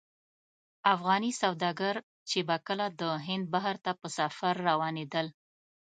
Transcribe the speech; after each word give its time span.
افغاني 0.93 1.31
سوداګر 1.41 1.95
چې 2.29 2.39
به 2.47 2.57
کله 2.67 2.85
د 2.99 3.01
هند 3.27 3.45
بحر 3.53 3.75
ته 3.85 3.91
په 3.99 4.07
سفر 4.17 4.53
روانېدل. 4.69 5.27